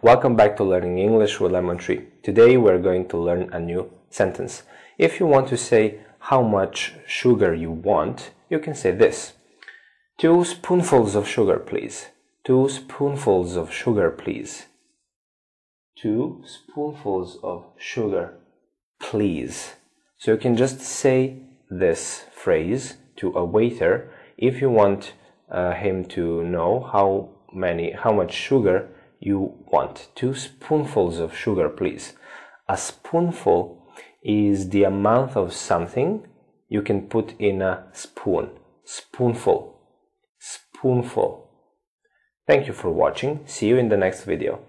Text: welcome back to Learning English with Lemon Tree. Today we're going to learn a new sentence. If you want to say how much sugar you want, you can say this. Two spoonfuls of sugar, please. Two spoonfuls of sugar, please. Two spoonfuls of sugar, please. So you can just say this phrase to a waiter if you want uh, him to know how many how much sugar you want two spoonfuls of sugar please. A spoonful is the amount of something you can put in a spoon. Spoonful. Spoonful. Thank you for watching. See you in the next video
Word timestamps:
welcome 0.00 0.34
back 0.34 0.56
to 0.56 0.64
Learning 0.64 0.98
English 0.98 1.40
with 1.40 1.52
Lemon 1.52 1.76
Tree. 1.76 2.06
Today 2.22 2.56
we're 2.56 2.78
going 2.78 3.06
to 3.08 3.18
learn 3.18 3.52
a 3.52 3.60
new 3.60 3.90
sentence. 4.08 4.62
If 4.96 5.20
you 5.20 5.26
want 5.26 5.48
to 5.48 5.58
say 5.58 6.00
how 6.20 6.40
much 6.40 6.94
sugar 7.06 7.54
you 7.54 7.70
want, 7.70 8.30
you 8.48 8.60
can 8.60 8.74
say 8.74 8.92
this. 8.92 9.34
Two 10.16 10.42
spoonfuls 10.42 11.14
of 11.14 11.28
sugar, 11.28 11.58
please. 11.58 12.06
Two 12.46 12.70
spoonfuls 12.70 13.58
of 13.58 13.70
sugar, 13.70 14.10
please. 14.10 14.68
Two 15.94 16.42
spoonfuls 16.46 17.38
of 17.42 17.66
sugar, 17.76 18.38
please. 18.98 19.74
So 20.16 20.32
you 20.32 20.38
can 20.38 20.56
just 20.56 20.80
say 20.80 21.42
this 21.68 22.24
phrase 22.32 22.96
to 23.16 23.36
a 23.36 23.44
waiter 23.44 24.10
if 24.38 24.62
you 24.62 24.70
want 24.70 25.12
uh, 25.50 25.74
him 25.74 26.06
to 26.16 26.42
know 26.42 26.88
how 26.90 27.28
many 27.52 27.92
how 27.92 28.12
much 28.12 28.32
sugar 28.32 28.88
you 29.18 29.54
want 29.72 30.08
two 30.14 30.34
spoonfuls 30.34 31.18
of 31.18 31.36
sugar 31.36 31.68
please. 31.68 32.14
A 32.68 32.76
spoonful 32.76 33.86
is 34.22 34.70
the 34.70 34.84
amount 34.84 35.36
of 35.36 35.52
something 35.52 36.26
you 36.68 36.82
can 36.82 37.08
put 37.08 37.34
in 37.38 37.62
a 37.62 37.84
spoon. 37.92 38.50
Spoonful. 38.84 39.80
Spoonful. 40.38 41.48
Thank 42.46 42.66
you 42.66 42.72
for 42.72 42.90
watching. 42.90 43.40
See 43.46 43.68
you 43.68 43.76
in 43.76 43.88
the 43.88 43.96
next 43.96 44.24
video 44.24 44.60